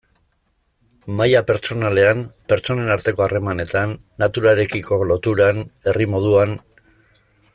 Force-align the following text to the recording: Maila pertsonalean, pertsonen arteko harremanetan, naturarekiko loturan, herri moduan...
Maila 1.19 1.41
pertsonalean, 1.49 2.23
pertsonen 2.53 2.89
arteko 2.95 3.25
harremanetan, 3.27 3.95
naturarekiko 4.25 5.01
loturan, 5.13 5.63
herri 5.91 6.09
moduan... 6.17 6.57